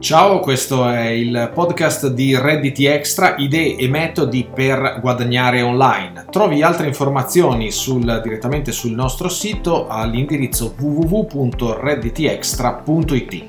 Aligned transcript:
Ciao, 0.00 0.38
questo 0.38 0.88
è 0.88 1.08
il 1.08 1.50
podcast 1.52 2.06
di 2.06 2.38
Reddit 2.38 2.78
Extra, 2.78 3.34
idee 3.36 3.76
e 3.76 3.88
metodi 3.88 4.46
per 4.50 4.98
guadagnare 5.00 5.60
online. 5.60 6.26
Trovi 6.30 6.62
altre 6.62 6.86
informazioni 6.86 7.72
sul, 7.72 8.20
direttamente 8.22 8.70
sul 8.70 8.92
nostro 8.92 9.28
sito 9.28 9.88
all'indirizzo 9.88 10.76
www.redditextra.it. 10.78 13.44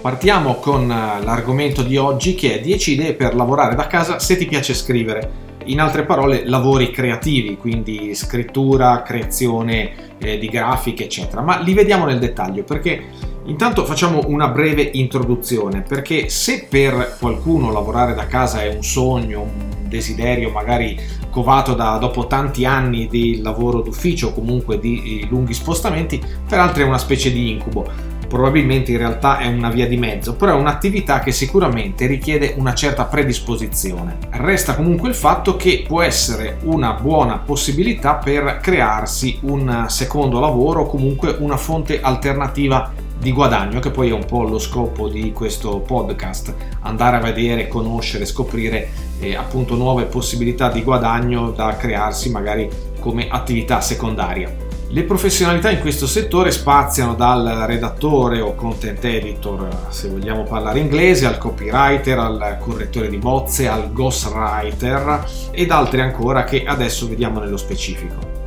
Partiamo 0.00 0.54
con 0.54 0.88
l'argomento 0.88 1.82
di 1.82 1.98
oggi 1.98 2.34
che 2.34 2.54
è 2.54 2.60
10 2.62 2.92
idee 2.94 3.12
per 3.12 3.34
lavorare 3.34 3.74
da 3.74 3.86
casa 3.86 4.18
se 4.18 4.38
ti 4.38 4.46
piace 4.46 4.72
scrivere 4.72 5.44
in 5.64 5.80
altre 5.80 6.04
parole 6.04 6.46
lavori 6.46 6.90
creativi, 6.90 7.58
quindi 7.58 8.14
scrittura, 8.14 9.02
creazione 9.02 10.14
eh, 10.18 10.38
di 10.38 10.48
grafiche, 10.48 11.04
eccetera. 11.04 11.42
Ma 11.42 11.58
li 11.58 11.74
vediamo 11.74 12.06
nel 12.06 12.18
dettaglio 12.18 12.64
perché 12.64 13.36
intanto 13.44 13.84
facciamo 13.84 14.22
una 14.26 14.48
breve 14.48 14.82
introduzione, 14.94 15.82
perché 15.82 16.28
se 16.28 16.66
per 16.68 17.16
qualcuno 17.18 17.70
lavorare 17.72 18.14
da 18.14 18.26
casa 18.26 18.62
è 18.62 18.74
un 18.74 18.82
sogno, 18.82 19.42
un 19.42 19.88
desiderio 19.88 20.50
magari 20.50 20.98
covato 21.30 21.74
da 21.74 21.96
dopo 21.98 22.26
tanti 22.26 22.64
anni 22.64 23.06
di 23.06 23.40
lavoro 23.42 23.80
d'ufficio 23.80 24.28
o 24.28 24.34
comunque 24.34 24.78
di 24.78 25.26
lunghi 25.28 25.54
spostamenti, 25.54 26.22
per 26.48 26.58
altri 26.58 26.82
è 26.82 26.86
una 26.86 26.98
specie 26.98 27.32
di 27.32 27.50
incubo 27.50 28.16
probabilmente 28.28 28.92
in 28.92 28.98
realtà 28.98 29.38
è 29.38 29.46
una 29.46 29.70
via 29.70 29.88
di 29.88 29.96
mezzo, 29.96 30.34
però 30.34 30.52
è 30.52 30.60
un'attività 30.60 31.20
che 31.20 31.32
sicuramente 31.32 32.06
richiede 32.06 32.54
una 32.56 32.74
certa 32.74 33.06
predisposizione. 33.06 34.18
Resta 34.30 34.76
comunque 34.76 35.08
il 35.08 35.14
fatto 35.14 35.56
che 35.56 35.84
può 35.86 36.02
essere 36.02 36.58
una 36.64 36.92
buona 36.92 37.38
possibilità 37.38 38.16
per 38.16 38.58
crearsi 38.62 39.38
un 39.42 39.86
secondo 39.88 40.38
lavoro 40.38 40.82
o 40.82 40.86
comunque 40.86 41.34
una 41.38 41.56
fonte 41.56 42.00
alternativa 42.00 42.92
di 43.18 43.32
guadagno, 43.32 43.80
che 43.80 43.90
poi 43.90 44.10
è 44.10 44.12
un 44.12 44.24
po' 44.24 44.44
lo 44.44 44.58
scopo 44.58 45.08
di 45.08 45.32
questo 45.32 45.80
podcast, 45.80 46.54
andare 46.80 47.16
a 47.16 47.20
vedere, 47.20 47.68
conoscere, 47.68 48.24
scoprire 48.24 48.88
eh, 49.20 49.34
appunto 49.34 49.74
nuove 49.74 50.04
possibilità 50.04 50.70
di 50.70 50.82
guadagno 50.82 51.50
da 51.50 51.76
crearsi 51.76 52.30
magari 52.30 52.68
come 53.00 53.28
attività 53.28 53.80
secondaria. 53.80 54.66
Le 54.90 55.02
professionalità 55.02 55.68
in 55.68 55.80
questo 55.80 56.06
settore 56.06 56.50
spaziano 56.50 57.14
dal 57.14 57.44
redattore 57.66 58.40
o 58.40 58.54
content 58.54 59.04
editor, 59.04 59.68
se 59.90 60.08
vogliamo 60.08 60.44
parlare 60.44 60.78
inglese, 60.78 61.26
al 61.26 61.36
copywriter, 61.36 62.18
al 62.18 62.56
correttore 62.58 63.10
di 63.10 63.18
bozze, 63.18 63.68
al 63.68 63.92
ghostwriter 63.92 65.26
ed 65.50 65.70
altre 65.70 66.00
ancora 66.00 66.44
che 66.44 66.64
adesso 66.64 67.06
vediamo 67.06 67.38
nello 67.38 67.58
specifico. 67.58 68.37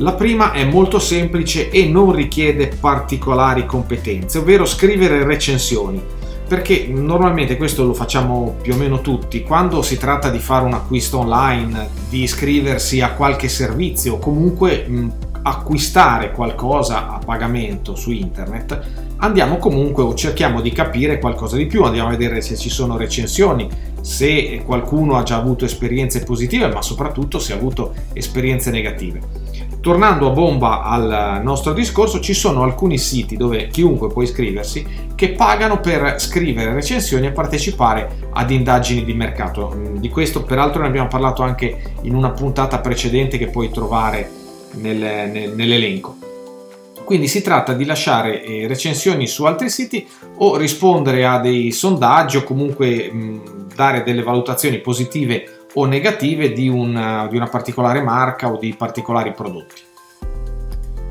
La 0.00 0.12
prima 0.12 0.52
è 0.52 0.64
molto 0.64 1.00
semplice 1.00 1.70
e 1.70 1.88
non 1.88 2.12
richiede 2.12 2.68
particolari 2.68 3.66
competenze, 3.66 4.38
ovvero 4.38 4.64
scrivere 4.64 5.24
recensioni, 5.24 6.00
perché 6.46 6.86
normalmente 6.86 7.56
questo 7.56 7.84
lo 7.84 7.92
facciamo 7.94 8.58
più 8.62 8.74
o 8.74 8.76
meno 8.76 9.00
tutti, 9.00 9.42
quando 9.42 9.82
si 9.82 9.98
tratta 9.98 10.30
di 10.30 10.38
fare 10.38 10.64
un 10.66 10.74
acquisto 10.74 11.18
online, 11.18 11.88
di 12.08 12.22
iscriversi 12.22 13.00
a 13.00 13.10
qualche 13.14 13.48
servizio 13.48 14.14
o 14.14 14.18
comunque 14.20 14.86
acquistare 15.42 16.30
qualcosa 16.30 17.08
a 17.08 17.18
pagamento 17.18 17.96
su 17.96 18.12
internet, 18.12 19.07
andiamo 19.18 19.56
comunque 19.56 20.02
o 20.02 20.14
cerchiamo 20.14 20.60
di 20.60 20.70
capire 20.72 21.18
qualcosa 21.18 21.56
di 21.56 21.66
più, 21.66 21.82
andiamo 21.84 22.08
a 22.08 22.12
vedere 22.12 22.40
se 22.40 22.56
ci 22.56 22.70
sono 22.70 22.96
recensioni, 22.96 23.68
se 24.00 24.62
qualcuno 24.64 25.16
ha 25.16 25.22
già 25.22 25.36
avuto 25.36 25.64
esperienze 25.64 26.22
positive, 26.22 26.68
ma 26.68 26.82
soprattutto 26.82 27.38
se 27.38 27.52
ha 27.52 27.56
avuto 27.56 27.94
esperienze 28.12 28.70
negative. 28.70 29.56
Tornando 29.80 30.28
a 30.28 30.30
bomba 30.30 30.82
al 30.82 31.40
nostro 31.42 31.72
discorso, 31.72 32.20
ci 32.20 32.34
sono 32.34 32.62
alcuni 32.62 32.98
siti 32.98 33.36
dove 33.36 33.68
chiunque 33.68 34.08
può 34.08 34.22
iscriversi 34.22 34.84
che 35.14 35.30
pagano 35.30 35.78
per 35.80 36.16
scrivere 36.18 36.74
recensioni 36.74 37.26
e 37.26 37.32
partecipare 37.32 38.28
ad 38.32 38.50
indagini 38.50 39.04
di 39.04 39.14
mercato. 39.14 39.74
Di 39.98 40.08
questo 40.08 40.42
peraltro 40.42 40.82
ne 40.82 40.88
abbiamo 40.88 41.08
parlato 41.08 41.42
anche 41.42 41.94
in 42.02 42.14
una 42.14 42.30
puntata 42.30 42.80
precedente 42.80 43.38
che 43.38 43.46
puoi 43.46 43.70
trovare 43.70 44.28
nel, 44.74 44.96
nel, 44.96 45.54
nell'elenco. 45.54 46.17
Quindi 47.08 47.26
si 47.26 47.40
tratta 47.40 47.72
di 47.72 47.86
lasciare 47.86 48.44
eh, 48.44 48.66
recensioni 48.66 49.26
su 49.26 49.46
altri 49.46 49.70
siti 49.70 50.06
o 50.40 50.58
rispondere 50.58 51.24
a 51.24 51.38
dei 51.38 51.72
sondaggi 51.72 52.36
o 52.36 52.44
comunque 52.44 53.10
dare 53.74 54.02
delle 54.02 54.22
valutazioni 54.22 54.78
positive 54.80 55.64
o 55.72 55.86
negative 55.86 56.52
di 56.52 56.68
una, 56.68 57.26
di 57.30 57.36
una 57.36 57.46
particolare 57.46 58.02
marca 58.02 58.52
o 58.52 58.58
di 58.58 58.74
particolari 58.74 59.32
prodotti. 59.32 59.80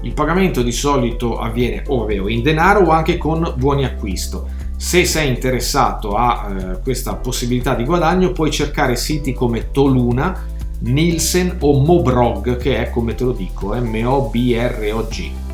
Il 0.04 0.14
pagamento 0.14 0.62
di 0.62 0.72
solito 0.72 1.40
avviene 1.40 1.82
o 1.88 2.08
in 2.30 2.44
denaro 2.44 2.82
o 2.82 2.92
anche 2.92 3.18
con 3.18 3.56
buoni 3.58 3.84
acquisto. 3.84 4.48
Se 4.78 5.04
sei 5.04 5.30
interessato 5.30 6.16
a 6.16 6.48
eh, 6.48 6.80
questa 6.84 7.16
possibilità 7.16 7.74
di 7.74 7.86
guadagno 7.86 8.34
puoi 8.34 8.52
cercare 8.52 8.96
siti 8.96 9.34
come 9.34 9.72
Toluna 9.72 10.46
Nielsen 10.82 11.58
o 11.62 11.80
Mobrog, 11.80 12.58
che 12.58 12.86
è 12.86 12.92
come 12.92 13.16
te 13.16 13.24
lo 13.24 13.32
dico, 13.32 13.74
M-O-B-R-O-G. 13.74 15.47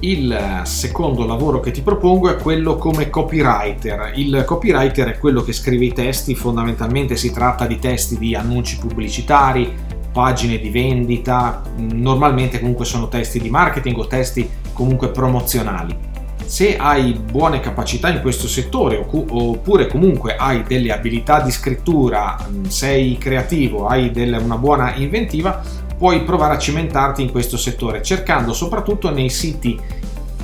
Il 0.00 0.62
secondo 0.64 1.24
lavoro 1.26 1.60
che 1.60 1.70
ti 1.70 1.80
propongo 1.80 2.30
è 2.30 2.36
quello 2.36 2.76
come 2.76 3.08
copywriter. 3.08 4.12
Il 4.16 4.44
copywriter 4.46 5.08
è 5.08 5.18
quello 5.18 5.42
che 5.42 5.52
scrive 5.52 5.86
i 5.86 5.92
testi, 5.92 6.34
fondamentalmente 6.34 7.16
si 7.16 7.32
tratta 7.32 7.66
di 7.66 7.78
testi 7.78 8.18
di 8.18 8.34
annunci 8.34 8.78
pubblicitari, 8.78 9.72
pagine 10.12 10.58
di 10.58 10.70
vendita, 10.70 11.62
normalmente 11.76 12.60
comunque 12.60 12.84
sono 12.84 13.08
testi 13.08 13.40
di 13.40 13.50
marketing 13.50 13.98
o 13.98 14.06
testi 14.06 14.48
comunque 14.72 15.08
promozionali 15.08 16.14
se 16.46 16.76
hai 16.76 17.12
buone 17.12 17.58
capacità 17.58 18.08
in 18.08 18.20
questo 18.20 18.46
settore 18.46 18.96
oppure 18.96 19.88
comunque 19.88 20.36
hai 20.36 20.62
delle 20.62 20.92
abilità 20.92 21.40
di 21.40 21.50
scrittura, 21.50 22.36
sei 22.68 23.18
creativo, 23.18 23.86
hai 23.86 24.12
una 24.14 24.56
buona 24.56 24.94
inventiva, 24.94 25.60
puoi 25.96 26.24
provare 26.24 26.54
a 26.54 26.58
cimentarti 26.58 27.22
in 27.22 27.30
questo 27.30 27.56
settore 27.56 28.02
cercando 28.02 28.52
soprattutto 28.52 29.10
nei 29.10 29.30
siti 29.30 29.80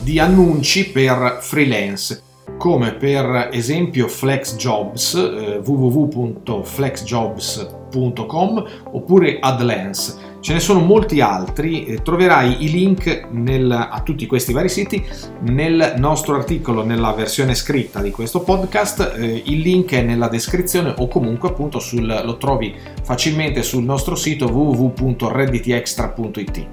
di 0.00 0.18
annunci 0.18 0.90
per 0.90 1.38
freelance 1.40 2.22
come 2.58 2.94
per 2.94 3.50
esempio 3.52 4.08
FlexJobs, 4.08 5.14
eh, 5.14 5.60
www.flexjobs.com 5.64 8.64
oppure 8.92 9.38
AdLens 9.40 10.18
Ce 10.42 10.52
ne 10.52 10.58
sono 10.58 10.80
molti 10.80 11.20
altri, 11.20 11.84
eh, 11.84 12.02
troverai 12.02 12.64
i 12.64 12.70
link 12.72 13.28
nel, 13.30 13.70
a 13.70 14.00
tutti 14.02 14.26
questi 14.26 14.52
vari 14.52 14.68
siti 14.68 15.00
nel 15.42 15.94
nostro 15.98 16.34
articolo, 16.34 16.84
nella 16.84 17.12
versione 17.12 17.54
scritta 17.54 18.02
di 18.02 18.10
questo 18.10 18.40
podcast, 18.40 19.14
eh, 19.16 19.42
il 19.46 19.60
link 19.60 19.92
è 19.92 20.02
nella 20.02 20.26
descrizione 20.26 20.92
o 20.98 21.06
comunque 21.06 21.50
appunto 21.50 21.78
sul, 21.78 22.22
lo 22.24 22.38
trovi 22.38 22.74
facilmente 23.04 23.62
sul 23.62 23.84
nostro 23.84 24.16
sito 24.16 24.46
www.redditextra.it. 24.46 26.66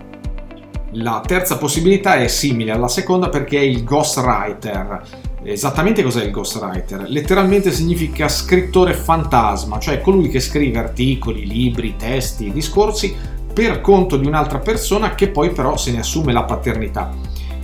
La 0.94 1.22
terza 1.24 1.60
possibilità 1.60 2.16
è 2.16 2.28
simile 2.28 2.72
alla 2.72 2.88
seconda 2.88 3.30
perché 3.30 3.60
è 3.60 3.62
il 3.62 3.84
ghostwriter. 3.84 5.04
Esattamente 5.44 6.02
cos'è 6.02 6.24
il 6.24 6.32
ghostwriter? 6.32 7.06
Letteralmente 7.08 7.72
significa 7.72 8.30
scrittore 8.30 8.96
fantasma, 8.96 9.78
cioè 9.78 10.02
colui 10.02 10.30
che 10.30 10.40
scrive 10.40 10.80
articoli, 10.80 11.46
libri, 11.46 11.96
testi, 11.96 12.52
discorsi 12.52 13.38
per 13.60 13.82
conto 13.82 14.16
di 14.16 14.26
un'altra 14.26 14.60
persona 14.60 15.16
che 15.16 15.28
poi 15.28 15.52
però 15.52 15.76
se 15.76 15.92
ne 15.92 16.00
assume 16.00 16.32
la 16.32 16.46
paternità. 16.46 17.12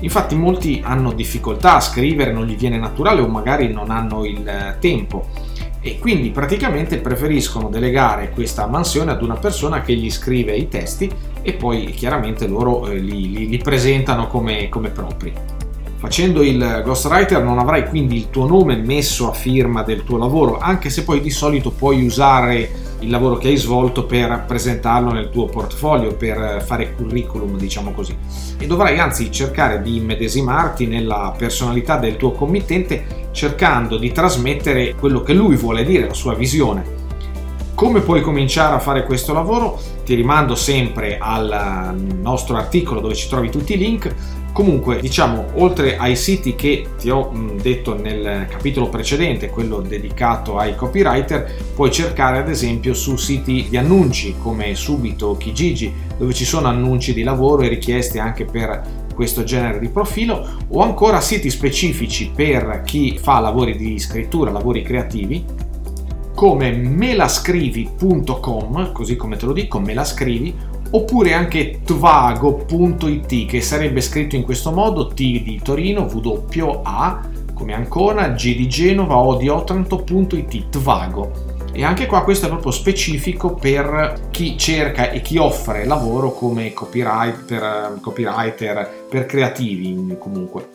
Infatti 0.01 0.35
molti 0.35 0.81
hanno 0.83 1.13
difficoltà 1.13 1.75
a 1.75 1.79
scrivere, 1.79 2.33
non 2.33 2.45
gli 2.45 2.57
viene 2.57 2.77
naturale 2.77 3.21
o 3.21 3.27
magari 3.27 3.71
non 3.71 3.89
hanno 3.89 4.25
il 4.25 4.45
eh, 4.45 4.75
tempo 4.81 5.27
e 5.79 5.97
quindi 5.97 6.31
praticamente 6.31 6.97
preferiscono 6.97 7.69
delegare 7.69 8.31
questa 8.31 8.67
mansione 8.67 9.11
ad 9.11 9.21
una 9.21 9.35
persona 9.35 9.79
che 9.79 9.95
gli 9.95 10.11
scrive 10.11 10.53
i 10.53 10.67
testi 10.67 11.09
e 11.41 11.53
poi 11.53 11.85
chiaramente 11.91 12.45
loro 12.45 12.87
eh, 12.87 12.97
li, 12.97 13.31
li, 13.31 13.47
li, 13.47 13.57
presentano 13.59 14.27
come, 14.27 14.67
come 14.67 14.89
propri. 14.89 15.31
Facendo 16.05 16.43
il 16.43 16.83
ghostwriter 16.85 17.41
non 17.41 17.57
avrai 17.57 17.89
quindi 17.89 18.15
il 18.15 18.29
tuo 18.29 18.45
nome 18.45 18.75
messo 18.75 19.27
a 19.27 19.33
firma 19.33 19.81
del 19.81 20.03
tuo 20.03 20.19
lavoro, 20.19 20.59
anche 20.59 20.91
se 20.91 21.03
poi 21.03 21.19
di 21.19 21.31
solito 21.31 21.71
puoi 21.71 22.05
usare 22.05 22.69
il 22.99 23.09
lavoro 23.09 23.37
che 23.37 23.47
hai 23.47 23.55
svolto 23.55 24.05
per 24.05 24.43
presentarlo 24.45 25.11
nel 25.11 25.31
tuo 25.31 25.47
portfolio, 25.47 26.13
per 26.13 26.63
fare 26.63 26.93
curriculum, 26.93 27.57
diciamo 27.57 27.91
così. 27.91 28.15
E 28.59 28.67
dovrai 28.67 28.99
anzi 28.99 29.31
cercare 29.31 29.81
di 29.81 29.97
immedesimarti 29.97 30.85
nella 30.85 31.33
personalità 31.35 31.97
del 31.97 32.17
tuo 32.17 32.33
committente 32.33 33.29
cercando 33.31 33.97
di 33.97 34.11
trasmettere 34.11 34.93
quello 34.93 35.23
che 35.23 35.33
lui 35.33 35.55
vuole 35.55 35.83
dire, 35.83 36.05
la 36.05 36.13
sua 36.13 36.35
visione. 36.35 36.94
Come 37.75 37.99
puoi 37.99 38.21
cominciare 38.21 38.73
a 38.73 38.79
fare 38.79 39.03
questo 39.03 39.33
lavoro? 39.33 39.77
Ti 40.03 40.15
rimando 40.15 40.55
sempre 40.55 41.17
al 41.19 41.93
nostro 42.21 42.55
articolo 42.55 43.01
dove 43.01 43.15
ci 43.15 43.27
trovi 43.27 43.49
tutti 43.49 43.73
i 43.73 43.77
link 43.77 44.15
Comunque, 44.55 45.01
diciamo, 45.01 45.47
oltre 45.55 45.97
ai 45.97 46.15
siti 46.15 46.55
che 46.55 46.87
ti 46.97 47.09
ho 47.09 47.29
detto 47.61 47.93
nel 47.93 48.47
capitolo 48.47 48.87
precedente, 48.87 49.49
quello 49.49 49.81
dedicato 49.81 50.57
ai 50.57 50.77
copywriter, 50.77 51.73
puoi 51.75 51.91
cercare 51.91 52.37
ad 52.37 52.47
esempio 52.47 52.93
su 52.93 53.17
siti 53.17 53.67
di 53.69 53.75
annunci 53.75 54.35
come 54.41 54.73
Subito 54.73 55.35
Kijiji, 55.35 55.93
dove 56.17 56.33
ci 56.33 56.45
sono 56.45 56.69
annunci 56.69 57.13
di 57.13 57.23
lavoro 57.23 57.63
e 57.63 57.67
richieste 57.67 58.17
anche 58.17 58.45
per 58.45 59.03
questo 59.13 59.43
genere 59.43 59.79
di 59.79 59.89
profilo 59.89 60.47
o 60.69 60.81
ancora 60.81 61.19
siti 61.19 61.49
specifici 61.49 62.31
per 62.33 62.81
chi 62.85 63.19
fa 63.21 63.41
lavori 63.41 63.75
di 63.75 63.99
scrittura, 63.99 64.51
lavori 64.51 64.83
creativi 64.83 65.43
come 66.35 66.71
melascrivi.com, 66.73 68.91
così 68.91 69.15
come 69.15 69.37
te 69.37 69.45
lo 69.45 69.53
dico, 69.53 69.79
melascrivi, 69.79 70.53
oppure 70.91 71.33
anche 71.33 71.79
tvago.it 71.83 73.47
che 73.47 73.61
sarebbe 73.61 74.01
scritto 74.01 74.35
in 74.35 74.43
questo 74.43 74.71
modo 74.71 75.07
T 75.07 75.15
di 75.15 75.59
Torino, 75.63 76.03
W 76.03 76.81
A 76.83 77.21
come 77.53 77.73
Ancona, 77.73 78.27
G 78.29 78.55
di 78.55 78.67
Genova, 78.67 79.15
O 79.15 79.37
di 79.37 79.47
Otranto.it, 79.47 80.69
tvago. 80.69 81.53
E 81.71 81.83
anche 81.83 82.05
qua 82.05 82.23
questo 82.23 82.45
è 82.45 82.49
proprio 82.49 82.71
specifico 82.71 83.53
per 83.53 84.27
chi 84.31 84.57
cerca 84.57 85.11
e 85.11 85.21
chi 85.21 85.37
offre 85.37 85.85
lavoro 85.85 86.31
come 86.31 86.73
copywriter, 86.73 87.99
copywriter 88.01 89.05
per 89.09 89.25
creativi 89.25 90.15
comunque. 90.19 90.74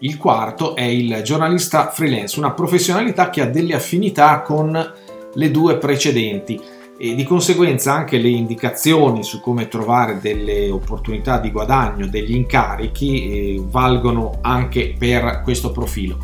Il 0.00 0.16
quarto 0.16 0.76
è 0.76 0.84
il 0.84 1.22
giornalista 1.24 1.90
freelance, 1.90 2.38
una 2.38 2.52
professionalità 2.52 3.30
che 3.30 3.40
ha 3.40 3.46
delle 3.46 3.74
affinità 3.74 4.42
con 4.42 4.92
le 5.34 5.50
due 5.50 5.76
precedenti 5.76 6.60
e 6.96 7.14
di 7.16 7.24
conseguenza 7.24 7.94
anche 7.94 8.18
le 8.18 8.28
indicazioni 8.28 9.24
su 9.24 9.40
come 9.40 9.66
trovare 9.66 10.20
delle 10.20 10.70
opportunità 10.70 11.40
di 11.40 11.50
guadagno, 11.50 12.06
degli 12.06 12.34
incarichi 12.34 13.56
eh, 13.56 13.62
valgono 13.64 14.38
anche 14.40 14.94
per 14.96 15.40
questo 15.42 15.72
profilo. 15.72 16.18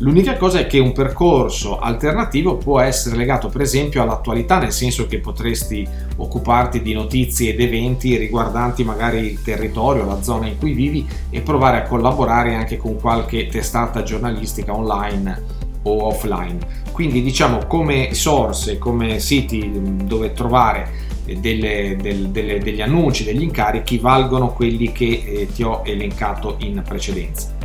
L'unica 0.00 0.36
cosa 0.36 0.58
è 0.58 0.66
che 0.66 0.78
un 0.78 0.92
percorso 0.92 1.78
alternativo 1.78 2.58
può 2.58 2.80
essere 2.80 3.16
legato 3.16 3.48
per 3.48 3.62
esempio 3.62 4.02
all'attualità, 4.02 4.58
nel 4.58 4.72
senso 4.72 5.06
che 5.06 5.20
potresti 5.20 5.88
occuparti 6.16 6.82
di 6.82 6.92
notizie 6.92 7.52
ed 7.52 7.60
eventi 7.62 8.14
riguardanti 8.18 8.84
magari 8.84 9.20
il 9.20 9.40
territorio, 9.40 10.04
la 10.04 10.20
zona 10.20 10.48
in 10.48 10.58
cui 10.58 10.74
vivi 10.74 11.08
e 11.30 11.40
provare 11.40 11.78
a 11.78 11.82
collaborare 11.84 12.54
anche 12.54 12.76
con 12.76 13.00
qualche 13.00 13.46
testata 13.46 14.02
giornalistica 14.02 14.74
online 14.74 15.42
o 15.84 16.08
offline. 16.08 16.58
Quindi 16.92 17.22
diciamo 17.22 17.64
come 17.66 18.12
source, 18.12 18.76
come 18.76 19.18
siti 19.18 19.70
dove 20.04 20.34
trovare 20.34 20.90
delle, 21.24 21.96
del, 21.98 22.28
delle, 22.28 22.58
degli 22.58 22.82
annunci, 22.82 23.24
degli 23.24 23.42
incarichi 23.42 23.96
valgono 23.96 24.52
quelli 24.52 24.92
che 24.92 25.24
eh, 25.24 25.48
ti 25.54 25.62
ho 25.62 25.80
elencato 25.86 26.56
in 26.58 26.82
precedenza. 26.86 27.55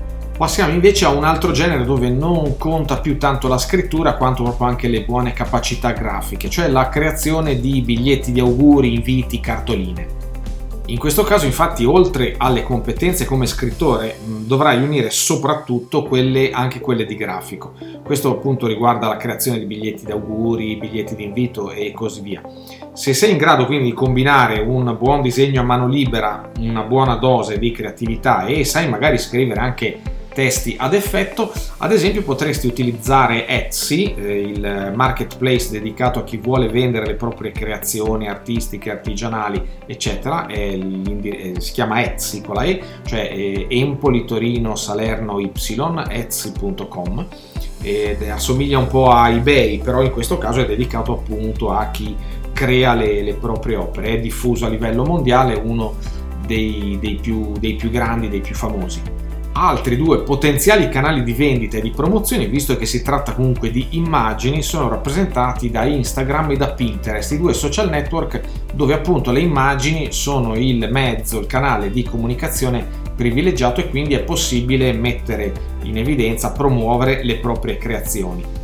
Passiamo 0.42 0.74
invece 0.74 1.06
a 1.06 1.10
un 1.10 1.24
altro 1.24 1.52
genere 1.52 1.86
dove 1.86 2.10
non 2.10 2.58
conta 2.58 2.98
più 2.98 3.20
tanto 3.20 3.48
la 3.48 3.60
scrittura 3.60 4.16
quanto 4.16 4.42
proprio 4.42 4.66
anche 4.66 4.88
le 4.88 5.04
buone 5.04 5.34
capacità 5.34 5.92
grafiche, 5.92 6.50
cioè 6.50 6.68
la 6.68 6.90
creazione 6.90 7.60
di 7.60 7.80
biglietti 7.82 8.32
di 8.32 8.40
auguri, 8.40 8.96
inviti, 8.96 9.40
cartoline. 9.40 10.08
In 10.88 10.98
questo 10.98 11.22
caso 11.22 11.46
infatti 11.46 11.86
oltre 11.86 12.34
alle 12.38 12.64
competenze 12.64 13.26
come 13.26 13.46
scrittore 13.46 14.18
dovrai 14.26 14.82
unire 14.82 15.12
soprattutto 15.12 16.02
quelle, 16.02 16.50
anche 16.50 16.80
quelle 16.80 17.06
di 17.06 17.16
grafico. 17.16 17.74
Questo 18.04 18.32
appunto 18.32 18.66
riguarda 18.66 19.08
la 19.08 19.18
creazione 19.18 19.60
di 19.60 19.66
biglietti 19.66 20.06
di 20.06 20.12
auguri, 20.12 20.76
biglietti 20.76 21.14
di 21.14 21.24
invito 21.24 21.70
e 21.70 21.92
così 21.92 22.22
via. 22.22 22.42
Se 22.94 23.14
sei 23.14 23.30
in 23.30 23.38
grado 23.38 23.68
quindi 23.68 23.90
di 23.90 23.94
combinare 23.94 24.60
un 24.60 24.98
buon 25.00 25.22
disegno 25.22 25.62
a 25.62 25.66
mano 25.66 25.88
libera, 25.88 26.50
una 26.58 26.82
buona 26.82 27.14
dose 27.18 27.60
di 27.60 27.72
creatività 27.72 28.48
e 28.48 28.66
sai 28.66 28.90
magari 28.90 29.20
scrivere 29.20 29.60
anche 29.60 30.00
testi 30.34 30.76
ad 30.78 30.94
effetto, 30.94 31.52
ad 31.78 31.92
esempio 31.92 32.24
potresti 32.24 32.68
utilizzare 32.68 33.48
Etsy, 33.48 34.14
eh, 34.16 34.40
il 34.42 34.92
marketplace 34.96 35.70
dedicato 35.72 36.20
a 36.20 36.24
chi 36.24 36.38
vuole 36.38 36.70
vendere 36.70 37.06
le 37.06 37.16
proprie 37.16 37.52
creazioni 37.52 38.28
artistiche, 38.28 38.92
artigianali, 38.92 39.62
eccetera, 39.86 40.48
eh, 40.48 41.54
si 41.58 41.72
chiama 41.72 42.04
Etsy 42.04 42.42
con 42.42 42.56
la 42.56 42.64
E, 42.64 42.82
cioè 43.06 43.30
eh, 43.32 43.68
Empoli, 43.70 44.26
Torino, 44.26 44.76
Salerno, 44.76 45.40
Y, 45.40 45.52
etsy.com 46.10 47.28
ed 47.82 48.22
assomiglia 48.30 48.78
un 48.78 48.88
po' 48.88 49.10
a 49.10 49.30
eBay, 49.30 49.80
però 49.80 50.04
in 50.04 50.12
questo 50.12 50.38
caso 50.38 50.62
è 50.62 50.66
dedicato 50.66 51.14
appunto 51.14 51.72
a 51.72 51.90
chi 51.90 52.16
crea 52.54 52.94
le, 52.94 53.24
le 53.24 53.34
proprie 53.34 53.76
opere, 53.76 54.10
è 54.10 54.20
diffuso 54.20 54.66
a 54.66 54.70
livello 54.70 55.04
mondiale, 55.04 55.56
uno 55.56 55.96
dei, 56.46 56.98
dei, 57.02 57.16
più, 57.16 57.54
dei 57.60 57.76
più 57.76 57.90
grandi, 57.90 58.30
dei 58.30 58.42
più 58.42 58.56
famosi 58.56 59.02
altri 59.54 59.98
due 59.98 60.22
potenziali 60.22 60.90
canali 60.90 61.24
di 61.24 61.34
vendita 61.34 61.78
e 61.78 61.82
di 61.82 61.92
promozione, 61.92 62.48
visto 62.48 62.78
che 62.78 62.86
si 62.86 63.02
tratta 63.02 63.34
comunque 63.34 63.72
di 63.72 63.88
immagini, 63.92 64.62
sono 64.62 64.90
rappresentati 64.90 65.70
da 65.70 65.86
Instagram 65.86 66.52
e 66.52 66.58
da 66.58 66.72
Pinterest, 66.72 67.32
i 67.32 67.38
due 67.38 67.54
social 67.54 67.90
network 67.90 68.42
dove 68.74 68.94
appunto 68.94 69.32
le 69.32 69.42
immagini 69.42 70.12
sono 70.12 70.56
il 70.56 70.90
mezzo, 70.92 71.40
il 71.40 71.48
canale 71.48 71.92
di 71.92 72.04
comunicazione 72.04 72.86
privilegiato 73.16 73.82
e 73.82 73.90
quindi 73.90 74.14
è 74.14 74.24
possibile 74.24 74.94
mettere 74.94 75.52
in 75.84 75.98
evidenza, 75.98 76.52
promuovere 76.52 77.24
le 77.24 77.38
proprie 77.38 77.78
creazioni. 77.78 78.61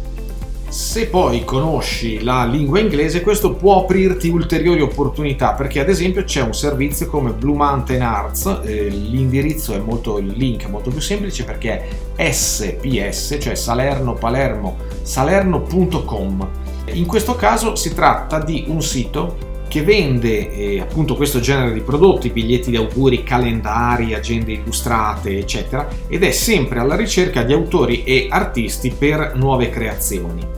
Se 0.70 1.08
poi 1.08 1.46
conosci 1.46 2.22
la 2.24 2.44
lingua 2.44 2.80
inglese, 2.80 3.22
questo 3.22 3.54
può 3.54 3.84
aprirti 3.84 4.28
ulteriori 4.28 4.82
opportunità 4.82 5.54
perché 5.54 5.80
ad 5.80 5.88
esempio 5.88 6.26
c'è 6.26 6.42
un 6.42 6.54
servizio 6.54 7.08
come 7.08 7.32
Blue 7.32 7.56
Mountain 7.56 8.02
Arts, 8.02 8.60
eh, 8.66 8.90
l'indirizzo 8.90 9.74
è 9.74 9.80
molto, 9.80 10.18
il 10.18 10.34
link 10.36 10.66
è 10.66 10.70
molto 10.70 10.90
più 10.90 11.00
semplice 11.00 11.46
perché 11.46 11.88
è 12.16 12.32
SPS, 12.32 13.38
cioè 13.40 13.56
Salerno 13.56 14.16
Palermo, 14.16 14.76
salerno.com. 15.04 16.50
In 16.92 17.06
questo 17.06 17.36
caso 17.36 17.76
si 17.76 17.94
tratta 17.94 18.44
di 18.44 18.66
un 18.68 18.82
sito 18.82 19.38
che 19.70 19.84
vende 19.84 20.52
eh, 20.52 20.80
appunto 20.82 21.16
questo 21.16 21.40
genere 21.40 21.72
di 21.72 21.82
prodotti, 21.82 22.30
biglietti 22.30 22.72
di 22.72 22.78
auguri, 22.78 23.24
calendari, 23.24 24.14
agende 24.14 24.52
illustrate, 24.52 25.38
eccetera, 25.38 25.88
ed 26.08 26.24
è 26.24 26.32
sempre 26.32 26.80
alla 26.80 26.96
ricerca 26.96 27.44
di 27.44 27.54
autori 27.54 28.04
e 28.04 28.28
artisti 28.30 28.92
per 28.92 29.34
nuove 29.36 29.70
creazioni. 29.70 30.57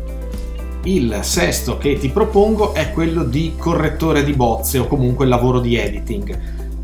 Il 0.84 1.20
sesto 1.24 1.78
che 1.78 1.98
ti 1.98 2.08
propongo 2.08 2.74
è 2.74 2.92
quello 2.92 3.26
di 3.26 3.54
correttore 3.58 4.24
di 4.24 4.32
bozze 4.34 4.80
o 4.80 4.88
comunque 4.88 5.26
lavoro 5.26 5.60
di 5.60 5.76
editing. 5.76 6.40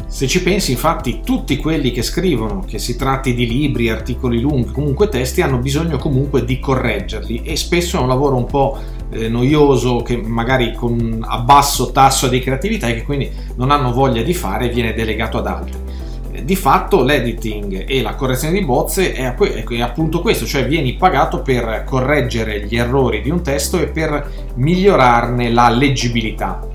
Se 0.05 0.27
ci 0.27 0.43
pensi, 0.43 0.71
infatti, 0.71 1.21
tutti 1.23 1.55
quelli 1.57 1.91
che 1.91 2.01
scrivono, 2.01 2.63
che 2.67 2.77
si 2.77 2.97
tratti 2.97 3.33
di 3.33 3.47
libri, 3.47 3.89
articoli 3.89 4.41
lunghi, 4.41 4.71
comunque 4.71 5.07
testi, 5.07 5.41
hanno 5.41 5.59
bisogno 5.59 5.97
comunque 5.97 6.43
di 6.43 6.59
correggerli 6.59 7.43
e 7.43 7.55
spesso 7.55 7.97
è 7.97 8.01
un 8.01 8.09
lavoro 8.09 8.35
un 8.35 8.45
po' 8.45 8.77
eh, 9.11 9.29
noioso 9.29 10.01
che 10.01 10.17
magari 10.17 10.73
con 10.73 11.23
a 11.25 11.39
basso 11.39 11.91
tasso 11.91 12.27
di 12.27 12.39
creatività 12.39 12.87
e 12.87 12.95
che 12.95 13.03
quindi 13.03 13.31
non 13.55 13.71
hanno 13.71 13.93
voglia 13.93 14.23
di 14.23 14.33
fare 14.33 14.65
e 14.65 14.73
viene 14.73 14.93
delegato 14.93 15.37
ad 15.37 15.47
altri 15.47 15.73
di 16.43 16.55
fatto 16.55 17.03
l'editing 17.03 17.85
e 17.87 18.01
la 18.01 18.15
correzione 18.15 18.59
di 18.59 18.65
bozze 18.65 19.13
è, 19.13 19.23
appunto 19.81 20.21
questo, 20.21 20.45
cioè 20.45 20.67
vieni 20.67 20.95
pagato 20.95 21.41
per 21.41 21.83
correggere 21.85 22.65
gli 22.65 22.75
errori 22.75 23.21
di 23.21 23.29
un 23.29 23.41
testo 23.41 23.79
e 23.79 23.87
per 23.87 24.51
migliorarne 24.55 25.51
la 25.51 25.69
leggibilità. 25.69 26.67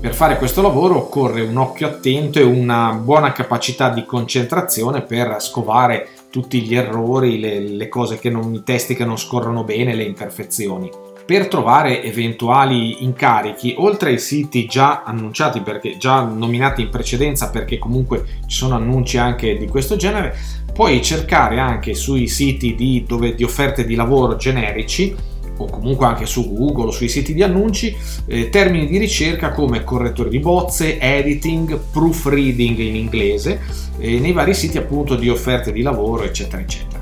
Per 0.00 0.14
fare 0.14 0.36
questo 0.36 0.60
lavoro 0.60 0.96
occorre 0.96 1.40
un 1.40 1.56
occhio 1.56 1.86
attento 1.86 2.38
e 2.38 2.42
una 2.42 2.92
buona 2.92 3.32
capacità 3.32 3.88
di 3.88 4.04
concentrazione 4.04 5.02
per 5.02 5.36
scovare 5.38 6.08
tutti 6.30 6.60
gli 6.60 6.74
errori, 6.74 7.38
le, 7.38 7.60
le 7.60 7.88
cose 7.88 8.18
che 8.18 8.28
non, 8.28 8.52
i 8.52 8.62
testi 8.62 8.94
che 8.94 9.04
non 9.04 9.16
scorrono 9.16 9.64
bene, 9.64 9.94
le 9.94 10.02
imperfezioni 10.02 11.03
per 11.26 11.48
trovare 11.48 12.02
eventuali 12.02 13.02
incarichi, 13.02 13.74
oltre 13.78 14.10
ai 14.10 14.18
siti 14.18 14.66
già 14.66 15.02
annunciati, 15.04 15.60
perché 15.60 15.96
già 15.96 16.22
nominati 16.22 16.82
in 16.82 16.90
precedenza, 16.90 17.50
perché 17.50 17.78
comunque 17.78 18.24
ci 18.46 18.56
sono 18.56 18.74
annunci 18.74 19.16
anche 19.16 19.56
di 19.56 19.66
questo 19.66 19.96
genere, 19.96 20.36
puoi 20.72 21.00
cercare 21.02 21.58
anche 21.58 21.94
sui 21.94 22.26
siti 22.26 22.74
di, 22.74 23.04
dove, 23.06 23.34
di 23.34 23.44
offerte 23.44 23.84
di 23.84 23.94
lavoro 23.94 24.36
generici 24.36 25.14
o 25.56 25.66
comunque 25.66 26.06
anche 26.06 26.26
su 26.26 26.52
Google 26.52 26.88
o 26.88 26.90
sui 26.90 27.08
siti 27.08 27.32
di 27.32 27.42
annunci 27.42 27.96
eh, 28.26 28.48
termini 28.48 28.86
di 28.86 28.98
ricerca 28.98 29.52
come 29.52 29.84
correttore 29.84 30.28
di 30.28 30.40
bozze, 30.40 30.98
editing, 30.98 31.78
proofreading 31.92 32.76
in 32.78 32.96
inglese, 32.96 33.60
eh, 33.98 34.18
nei 34.18 34.32
vari 34.32 34.52
siti 34.52 34.78
appunto 34.78 35.14
di 35.14 35.28
offerte 35.28 35.72
di 35.72 35.82
lavoro, 35.82 36.24
eccetera, 36.24 36.60
eccetera. 36.60 36.93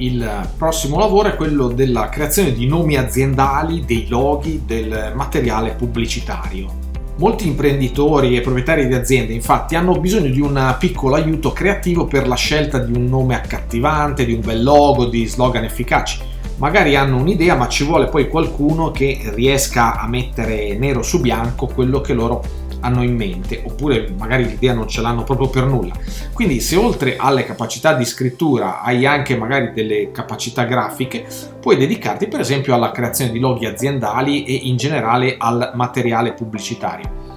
Il 0.00 0.48
prossimo 0.56 0.98
lavoro 0.98 1.28
è 1.28 1.36
quello 1.36 1.68
della 1.68 2.08
creazione 2.08 2.54
di 2.54 2.66
nomi 2.66 2.96
aziendali, 2.96 3.84
dei 3.84 4.08
loghi, 4.08 4.62
del 4.64 5.12
materiale 5.14 5.74
pubblicitario. 5.74 6.72
Molti 7.16 7.46
imprenditori 7.46 8.34
e 8.34 8.40
proprietari 8.40 8.86
di 8.86 8.94
aziende 8.94 9.34
infatti 9.34 9.74
hanno 9.74 10.00
bisogno 10.00 10.30
di 10.30 10.40
un 10.40 10.74
piccolo 10.78 11.16
aiuto 11.16 11.52
creativo 11.52 12.06
per 12.06 12.26
la 12.26 12.34
scelta 12.34 12.78
di 12.78 12.96
un 12.96 13.08
nome 13.10 13.34
accattivante, 13.34 14.24
di 14.24 14.32
un 14.32 14.40
bel 14.40 14.62
logo, 14.62 15.04
di 15.04 15.26
slogan 15.26 15.64
efficaci. 15.64 16.18
Magari 16.56 16.96
hanno 16.96 17.18
un'idea 17.18 17.54
ma 17.54 17.68
ci 17.68 17.84
vuole 17.84 18.06
poi 18.06 18.26
qualcuno 18.26 18.90
che 18.90 19.20
riesca 19.34 20.00
a 20.00 20.08
mettere 20.08 20.78
nero 20.78 21.02
su 21.02 21.20
bianco 21.20 21.66
quello 21.66 22.00
che 22.00 22.14
loro 22.14 22.42
hanno 22.80 23.02
in 23.02 23.14
mente, 23.14 23.62
oppure 23.64 24.12
magari 24.16 24.46
l'idea 24.46 24.74
non 24.74 24.88
ce 24.88 25.00
l'hanno 25.00 25.24
proprio 25.24 25.48
per 25.48 25.64
nulla. 25.64 25.94
Quindi 26.32 26.60
se 26.60 26.76
oltre 26.76 27.16
alle 27.16 27.44
capacità 27.44 27.94
di 27.94 28.04
scrittura 28.04 28.82
hai 28.82 29.06
anche 29.06 29.36
magari 29.36 29.72
delle 29.72 30.10
capacità 30.10 30.64
grafiche, 30.64 31.26
puoi 31.60 31.76
dedicarti 31.76 32.26
per 32.26 32.40
esempio 32.40 32.74
alla 32.74 32.90
creazione 32.90 33.30
di 33.30 33.38
loghi 33.38 33.66
aziendali 33.66 34.44
e 34.44 34.52
in 34.54 34.76
generale 34.76 35.36
al 35.38 35.72
materiale 35.74 36.32
pubblicitario. 36.32 37.28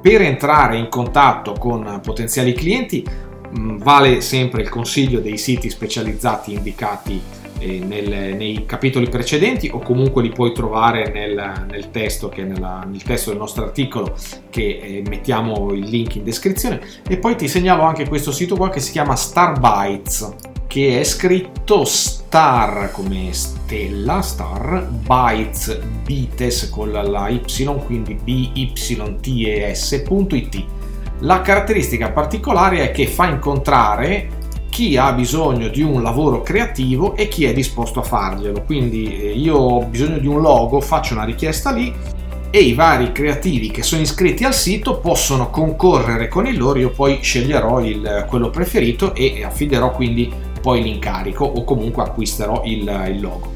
Per 0.00 0.20
entrare 0.20 0.76
in 0.76 0.88
contatto 0.88 1.52
con 1.52 2.00
potenziali 2.02 2.52
clienti 2.52 3.30
Mm, 3.58 3.76
vale 3.78 4.22
sempre 4.22 4.62
il 4.62 4.70
consiglio 4.70 5.20
dei 5.20 5.36
siti 5.36 5.68
specializzati 5.68 6.54
indicati 6.54 7.20
nel, 7.64 8.36
nei 8.36 8.64
capitoli 8.66 9.08
precedenti 9.08 9.70
o 9.72 9.78
comunque 9.78 10.22
li 10.22 10.30
puoi 10.30 10.52
trovare 10.52 11.10
nel, 11.10 11.66
nel 11.70 11.90
testo, 11.90 12.28
che 12.28 12.42
nella, 12.42 12.84
nel 12.88 13.02
testo 13.02 13.30
del 13.30 13.38
nostro 13.38 13.64
articolo 13.64 14.14
che 14.50 14.80
eh, 14.82 15.02
mettiamo 15.08 15.72
il 15.72 15.84
link 15.84 16.16
in 16.16 16.24
descrizione. 16.24 16.80
E 17.08 17.18
poi 17.18 17.36
ti 17.36 17.48
segnalo 17.48 17.82
anche 17.82 18.08
questo 18.08 18.32
sito 18.32 18.56
qua 18.56 18.70
che 18.70 18.80
si 18.80 18.92
chiama 18.92 19.16
Starbytes 19.16 20.50
che 20.66 21.00
è 21.00 21.04
scritto 21.04 21.84
star 21.84 22.90
come 22.92 23.30
stella 23.32 24.22
star 24.22 24.88
bytes 24.90 25.78
bites 26.02 26.70
con 26.70 26.90
la 26.90 27.28
y 27.28 27.42
quindi 27.84 28.14
b 28.14 28.52
y 28.54 28.72
t 28.72 29.44
e 29.46 29.74
s.it 29.74 30.64
la 31.18 31.42
caratteristica 31.42 32.10
particolare 32.10 32.84
è 32.84 32.90
che 32.90 33.06
fa 33.06 33.28
incontrare 33.28 34.40
chi 34.72 34.96
ha 34.96 35.12
bisogno 35.12 35.68
di 35.68 35.82
un 35.82 36.02
lavoro 36.02 36.40
creativo 36.40 37.14
e 37.14 37.28
chi 37.28 37.44
è 37.44 37.52
disposto 37.52 38.00
a 38.00 38.04
farglielo. 38.04 38.62
Quindi 38.62 39.20
eh, 39.20 39.32
io 39.32 39.54
ho 39.54 39.84
bisogno 39.84 40.16
di 40.16 40.26
un 40.26 40.40
logo, 40.40 40.80
faccio 40.80 41.12
una 41.12 41.24
richiesta 41.24 41.70
lì 41.70 41.92
e 42.48 42.58
i 42.58 42.72
vari 42.72 43.12
creativi 43.12 43.70
che 43.70 43.82
sono 43.82 44.00
iscritti 44.00 44.44
al 44.44 44.54
sito 44.54 44.98
possono 44.98 45.50
concorrere 45.50 46.26
con 46.28 46.46
il 46.46 46.56
loro, 46.56 46.78
io 46.78 46.88
poi 46.88 47.18
sceglierò 47.20 47.84
il, 47.84 48.24
quello 48.26 48.48
preferito 48.48 49.14
e 49.14 49.44
affiderò 49.44 49.90
quindi 49.90 50.32
poi 50.62 50.82
l'incarico 50.82 51.44
o 51.44 51.64
comunque 51.64 52.04
acquisterò 52.04 52.62
il, 52.64 53.08
il 53.10 53.20
logo. 53.20 53.52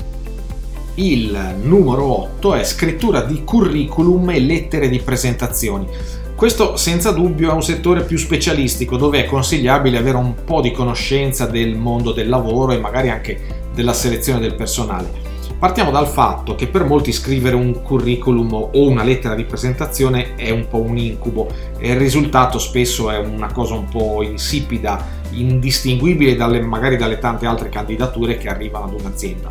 Il 0.97 1.57
numero 1.63 2.21
8 2.25 2.55
è 2.55 2.65
scrittura 2.65 3.23
di 3.23 3.43
curriculum 3.43 4.31
e 4.31 4.41
lettere 4.41 4.91
di 4.91 4.99
presentazioni. 4.99 5.87
Questo 6.37 6.77
senza 6.77 7.13
dubbio 7.13 7.51
è 7.51 7.55
un 7.55 7.63
settore 7.63 8.05
più 8.05 8.19
specialistico 8.19 8.99
dove 8.99 9.25
è 9.25 9.27
consigliabile 9.27 9.97
avere 9.97 10.19
un 10.19 10.35
po' 10.45 10.61
di 10.61 10.71
conoscenza 10.71 11.47
del 11.47 11.77
mondo 11.77 12.13
del 12.13 12.29
lavoro 12.29 12.73
e 12.73 12.79
magari 12.79 13.09
anche 13.09 13.69
della 13.73 13.95
selezione 13.95 14.41
del 14.41 14.55
personale. 14.55 15.11
Partiamo 15.59 15.91
dal 15.91 16.07
fatto 16.07 16.55
che 16.55 16.67
per 16.67 16.85
molti 16.85 17.11
scrivere 17.11 17.57
un 17.57 17.81
curriculum 17.81 18.53
o 18.53 18.87
una 18.87 19.03
lettera 19.03 19.35
di 19.35 19.45
presentazione 19.45 20.35
è 20.35 20.51
un 20.51 20.69
po' 20.69 20.83
un 20.83 20.99
incubo 20.99 21.49
e 21.79 21.93
il 21.93 21.97
risultato 21.97 22.59
spesso 22.59 23.11
è 23.11 23.17
una 23.17 23.51
cosa 23.51 23.73
un 23.73 23.89
po' 23.89 24.23
insipida, 24.23 25.07
indistinguibile 25.31 26.37
dalle, 26.37 26.61
magari 26.61 26.99
dalle 26.99 27.19
tante 27.19 27.47
altre 27.47 27.71
candidature 27.71 28.37
che 28.37 28.51
arrivano 28.51 28.85
ad 28.85 29.01
un'azienda. 29.01 29.49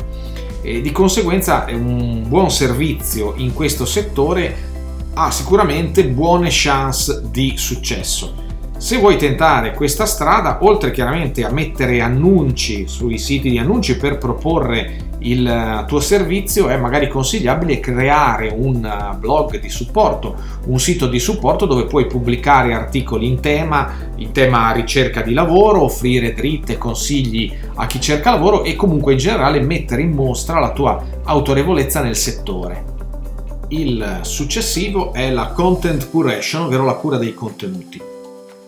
E 0.62 0.80
di 0.80 0.92
conseguenza 0.92 1.66
un 1.68 2.28
buon 2.28 2.52
servizio 2.52 3.34
in 3.38 3.52
questo 3.52 3.84
settore 3.84 4.74
ha 5.18 5.30
sicuramente 5.30 6.06
buone 6.06 6.48
chance 6.50 7.22
di 7.30 7.54
successo. 7.56 8.44
Se 8.76 8.98
vuoi 8.98 9.16
tentare 9.16 9.72
questa 9.72 10.04
strada, 10.04 10.58
oltre 10.60 10.90
chiaramente 10.90 11.42
a 11.42 11.50
mettere 11.50 12.02
annunci 12.02 12.86
sui 12.86 13.16
siti 13.16 13.48
di 13.48 13.58
annunci 13.58 13.96
per 13.96 14.18
proporre 14.18 15.04
il 15.20 15.84
tuo 15.86 16.00
servizio, 16.00 16.68
è 16.68 16.76
magari 16.76 17.08
consigliabile 17.08 17.80
creare 17.80 18.54
un 18.54 19.16
blog 19.18 19.58
di 19.58 19.70
supporto, 19.70 20.36
un 20.66 20.78
sito 20.78 21.08
di 21.08 21.18
supporto 21.18 21.64
dove 21.64 21.86
puoi 21.86 22.06
pubblicare 22.06 22.74
articoli 22.74 23.26
in 23.26 23.40
tema, 23.40 23.94
in 24.16 24.32
tema 24.32 24.70
ricerca 24.72 25.22
di 25.22 25.32
lavoro, 25.32 25.84
offrire 25.84 26.34
dritte, 26.34 26.76
consigli 26.76 27.50
a 27.76 27.86
chi 27.86 27.98
cerca 28.02 28.32
lavoro 28.32 28.64
e 28.64 28.76
comunque 28.76 29.12
in 29.12 29.18
generale 29.18 29.62
mettere 29.62 30.02
in 30.02 30.10
mostra 30.10 30.60
la 30.60 30.72
tua 30.72 31.02
autorevolezza 31.24 32.02
nel 32.02 32.16
settore. 32.16 32.95
Il 33.68 34.20
successivo 34.22 35.12
è 35.12 35.28
la 35.28 35.48
content 35.48 36.08
curation, 36.08 36.62
ovvero 36.62 36.84
la 36.84 36.94
cura 36.94 37.16
dei 37.16 37.34
contenuti. 37.34 38.00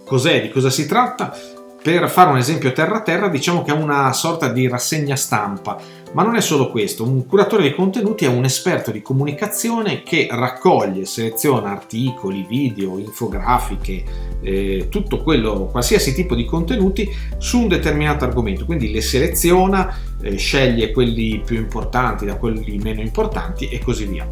Cos'è? 0.05 0.43
Di 0.43 0.51
cosa 0.51 0.71
si 0.71 0.89
tratta? 0.89 1.33
Per 1.81 2.11
fare 2.11 2.31
un 2.31 2.37
esempio 2.37 2.73
terra 2.73 3.03
terra, 3.03 3.29
diciamo 3.29 3.63
che 3.63 3.71
è 3.71 3.75
una 3.75 4.13
sorta 4.13 4.49
di 4.49 4.67
rassegna 4.67 5.15
stampa, 5.15 5.81
ma 6.15 6.25
non 6.25 6.35
è 6.35 6.41
solo 6.41 6.69
questo, 6.71 7.05
un 7.05 7.25
curatore 7.27 7.63
dei 7.63 7.77
contenuti 7.77 8.25
è 8.25 8.29
un 8.29 8.43
esperto 8.43 8.91
di 8.91 9.01
comunicazione 9.01 10.03
che 10.03 10.27
raccoglie, 10.29 11.05
seleziona 11.05 11.71
articoli, 11.71 12.45
video, 12.49 12.99
infografiche, 12.99 14.03
eh, 14.43 14.89
tutto 14.91 15.23
quello, 15.23 15.67
qualsiasi 15.71 16.13
tipo 16.13 16.35
di 16.35 16.45
contenuti 16.45 17.09
su 17.39 17.61
un 17.61 17.69
determinato 17.69 18.25
argomento, 18.25 18.65
quindi 18.65 18.91
le 18.91 19.01
seleziona, 19.01 19.97
eh, 20.21 20.37
sceglie 20.37 20.91
quelli 20.91 21.41
più 21.45 21.57
importanti 21.57 22.27
da 22.27 22.35
quelli 22.35 22.79
meno 22.79 23.01
importanti 23.01 23.69
e 23.69 23.79
così 23.79 24.05
via 24.07 24.27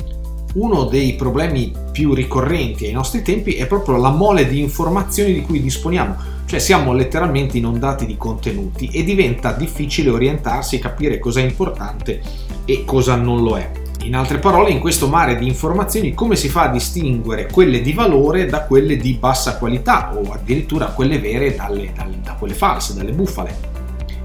uno 0.57 0.85
dei 0.85 1.15
problemi 1.15 1.73
più 1.93 2.15
ricorrenti 2.15 2.87
ai 2.87 2.93
nostri 2.93 3.23
tempi 3.23 3.55
è 3.55 3.67
proprio 3.67 3.97
la 3.97 4.11
mole 4.11 4.49
di 4.49 4.61
informazioni 4.61 5.35
di 5.35 5.43
cui 5.43 5.61
disponiamo, 5.61 6.17
cioè 6.47 6.59
siamo 6.59 6.93
letteralmente 6.93 7.59
inondati 7.59 8.07
di 8.07 8.17
contenuti 8.17 8.89
e 8.89 9.05
diventa 9.05 9.53
difficile 9.53 10.11
orientarsi 10.11 10.77
e 10.77 10.81
capire 10.81 11.19
cosa 11.19 11.41
è 11.41 11.43
importante 11.43 12.21
e 12.65 12.85
cosa 12.85 13.17
non 13.17 13.43
lo 13.43 13.57
è. 13.57 13.71
In 14.05 14.15
altre 14.15 14.39
parole, 14.39 14.71
in 14.71 14.79
questo 14.79 15.09
mare 15.09 15.37
di 15.37 15.47
informazioni 15.47 16.15
come 16.15 16.37
si 16.37 16.49
fa 16.49 16.63
a 16.63 16.69
distinguere 16.69 17.49
quelle 17.51 17.83
di 17.83 17.93
valore 17.93 18.47
da 18.47 18.63
quelle 18.63 18.97
di 18.97 19.15
bassa 19.15 19.59
qualità 19.59 20.17
o 20.17 20.33
addirittura 20.33 20.87
quelle 20.87 21.19
vere 21.19 21.55
dalle, 21.55 21.93
dalle, 21.95 22.21
da 22.23 22.35
quelle 22.35 22.55
false, 22.55 22.95
dalle 22.95 23.13
bufale? 23.13 23.75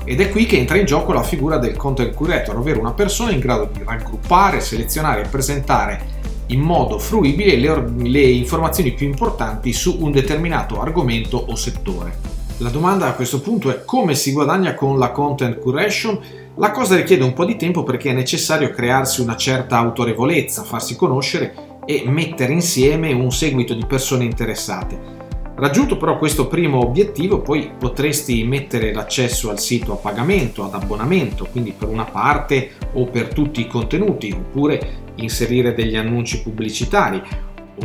Ed 0.03 0.19
è 0.19 0.29
qui 0.29 0.45
che 0.45 0.57
entra 0.57 0.77
in 0.77 0.85
gioco 0.85 1.13
la 1.13 1.23
figura 1.23 1.57
del 1.57 1.75
content 1.75 2.13
curator, 2.13 2.57
ovvero 2.57 2.79
una 2.79 2.93
persona 2.93 3.31
in 3.31 3.39
grado 3.39 3.69
di 3.71 3.83
raggruppare, 3.83 4.59
selezionare 4.59 5.23
e 5.23 5.27
presentare 5.27 6.10
in 6.51 6.59
modo 6.59 6.99
fruibile 6.99 7.55
le, 7.55 7.93
le 7.97 8.21
informazioni 8.21 8.93
più 8.93 9.07
importanti 9.07 9.73
su 9.73 9.97
un 9.99 10.11
determinato 10.11 10.79
argomento 10.81 11.37
o 11.37 11.55
settore. 11.55 12.29
La 12.57 12.69
domanda 12.69 13.07
a 13.07 13.13
questo 13.13 13.41
punto 13.41 13.69
è 13.69 13.83
come 13.85 14.13
si 14.13 14.31
guadagna 14.31 14.75
con 14.75 14.99
la 14.99 15.11
content 15.11 15.57
curation? 15.57 16.19
La 16.55 16.71
cosa 16.71 16.95
richiede 16.95 17.23
un 17.23 17.33
po' 17.33 17.45
di 17.45 17.55
tempo 17.55 17.83
perché 17.83 18.11
è 18.11 18.13
necessario 18.13 18.69
crearsi 18.69 19.21
una 19.21 19.35
certa 19.35 19.77
autorevolezza, 19.77 20.63
farsi 20.63 20.95
conoscere 20.95 21.79
e 21.85 22.03
mettere 22.05 22.53
insieme 22.53 23.11
un 23.13 23.31
seguito 23.31 23.73
di 23.73 23.85
persone 23.85 24.25
interessate. 24.25 25.20
Raggiunto 25.61 25.95
però 25.95 26.17
questo 26.17 26.47
primo 26.47 26.79
obiettivo, 26.79 27.41
poi 27.41 27.69
potresti 27.77 28.43
mettere 28.45 28.91
l'accesso 28.91 29.51
al 29.51 29.59
sito 29.59 29.93
a 29.93 29.97
pagamento, 29.97 30.63
ad 30.63 30.73
abbonamento, 30.73 31.45
quindi 31.51 31.71
per 31.71 31.87
una 31.87 32.05
parte 32.05 32.71
o 32.93 33.05
per 33.05 33.31
tutti 33.31 33.61
i 33.61 33.67
contenuti, 33.67 34.31
oppure 34.31 35.11
inserire 35.17 35.75
degli 35.75 35.95
annunci 35.95 36.41
pubblicitari 36.41 37.21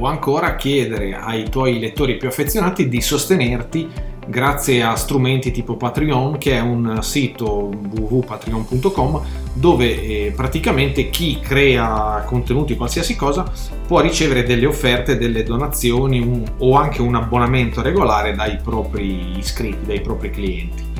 o 0.00 0.06
ancora 0.06 0.56
chiedere 0.56 1.16
ai 1.16 1.50
tuoi 1.50 1.78
lettori 1.78 2.16
più 2.16 2.28
affezionati 2.28 2.88
di 2.88 3.02
sostenerti 3.02 3.86
grazie 4.26 4.82
a 4.82 4.94
strumenti 4.94 5.50
tipo 5.50 5.76
Patreon 5.76 6.38
che 6.38 6.52
è 6.52 6.60
un 6.60 6.98
sito 7.02 7.70
www.patreon.com 7.70 9.22
dove 9.52 10.02
eh, 10.02 10.32
praticamente 10.34 11.10
chi 11.10 11.40
crea 11.40 12.22
contenuti 12.26 12.76
qualsiasi 12.76 13.16
cosa 13.16 13.50
può 13.86 14.00
ricevere 14.00 14.42
delle 14.42 14.66
offerte, 14.66 15.16
delle 15.16 15.42
donazioni 15.42 16.20
un, 16.20 16.44
o 16.58 16.74
anche 16.76 17.00
un 17.00 17.14
abbonamento 17.14 17.82
regolare 17.82 18.34
dai 18.34 18.58
propri 18.58 19.38
iscritti, 19.38 19.86
dai 19.86 20.00
propri 20.00 20.30
clienti. 20.30 20.95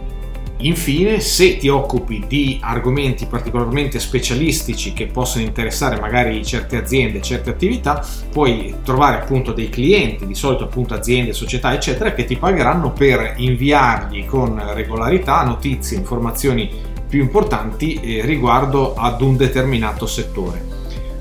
Infine, 0.58 1.20
se 1.20 1.58
ti 1.58 1.68
occupi 1.68 2.24
di 2.26 2.58
argomenti 2.62 3.26
particolarmente 3.26 3.98
specialistici 4.00 4.94
che 4.94 5.06
possono 5.06 5.44
interessare 5.44 6.00
magari 6.00 6.42
certe 6.44 6.78
aziende, 6.78 7.20
certe 7.20 7.50
attività, 7.50 8.04
puoi 8.32 8.76
trovare 8.82 9.16
appunto 9.16 9.52
dei 9.52 9.68
clienti, 9.68 10.26
di 10.26 10.34
solito 10.34 10.64
appunto 10.64 10.94
aziende, 10.94 11.34
società, 11.34 11.74
eccetera, 11.74 12.14
che 12.14 12.24
ti 12.24 12.36
pagheranno 12.36 12.92
per 12.92 13.34
inviargli 13.36 14.24
con 14.24 14.60
regolarità 14.72 15.44
notizie, 15.44 15.98
informazioni 15.98 16.70
più 17.06 17.20
importanti 17.20 17.94
eh, 17.94 18.24
riguardo 18.24 18.94
ad 18.94 19.20
un 19.20 19.36
determinato 19.36 20.06
settore. 20.06 20.75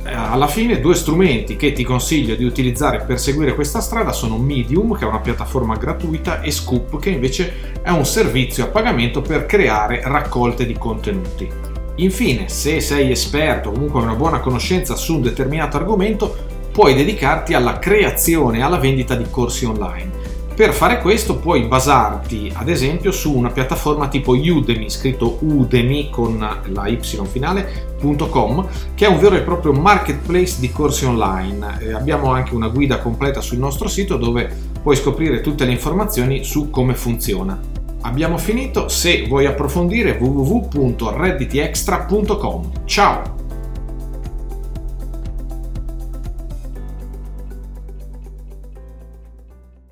Eh, 0.08 0.14
alla 0.14 0.46
fine 0.46 0.80
due 0.80 0.94
strumenti 0.94 1.56
che 1.56 1.74
ti 1.74 1.84
consiglio 1.84 2.36
di 2.36 2.44
utilizzare 2.44 3.02
per 3.02 3.20
seguire 3.20 3.56
questa 3.56 3.82
strada 3.82 4.12
sono 4.12 4.38
Medium, 4.38 4.96
che 4.96 5.04
è 5.04 5.08
una 5.08 5.20
piattaforma 5.20 5.76
gratuita, 5.78 6.42
e 6.42 6.52
Scoop, 6.52 7.00
che 7.00 7.10
invece 7.10 7.80
è 7.82 7.90
un 7.90 8.06
servizio 8.06 8.66
a 8.66 8.68
pagamento 8.68 9.22
per 9.22 9.48
creare 9.48 10.02
raccolte 10.04 10.68
di 10.68 10.78
contenuti. 10.78 11.50
Infine, 11.96 12.50
se 12.50 12.82
sei 12.82 13.10
esperto 13.10 13.70
o 13.70 13.72
comunque 13.72 14.02
hai 14.02 14.06
una 14.06 14.16
buona 14.16 14.42
conoscenza 14.42 14.96
su 14.96 15.16
un 15.16 15.22
determinato 15.24 15.78
argomento, 15.78 16.36
puoi 16.72 16.94
dedicarti 16.94 17.56
alla 17.56 17.80
creazione 17.80 18.60
e 18.60 18.62
alla 18.62 18.78
vendita 18.78 19.16
di 19.16 19.26
corsi 19.32 19.66
online. 19.66 20.25
Per 20.56 20.72
fare 20.72 21.02
questo 21.02 21.38
puoi 21.38 21.64
basarti 21.64 22.50
ad 22.56 22.70
esempio 22.70 23.12
su 23.12 23.36
una 23.36 23.50
piattaforma 23.50 24.08
tipo 24.08 24.32
Udemy, 24.32 24.90
scritto 24.90 25.40
Udemy 25.42 26.10
con 26.10 26.38
la 26.38 26.88
Y 26.88 26.98
finale.com, 27.02 28.66
che 28.96 29.06
è 29.06 29.10
un 29.10 29.20
vero 29.20 29.36
e 29.36 29.42
proprio 29.42 29.74
marketplace 29.74 30.62
di 30.62 30.72
corsi 30.72 31.04
online. 31.04 31.80
E 31.82 31.92
abbiamo 31.92 32.32
anche 32.32 32.56
una 32.56 32.70
guida 32.70 33.00
completa 33.00 33.42
sul 33.42 33.58
nostro 33.58 33.90
sito 33.90 34.16
dove 34.16 34.50
puoi 34.82 34.96
scoprire 34.96 35.42
tutte 35.42 35.66
le 35.66 35.74
informazioni 35.74 36.46
su 36.46 36.70
come 36.70 36.94
funziona. 36.94 37.60
Abbiamo 38.04 38.38
finito, 38.38 38.88
se 38.88 39.26
vuoi 39.28 39.48
approfondire 39.48 40.18
www.redditextra.com. 40.18 42.72
Ciao! 42.86 43.35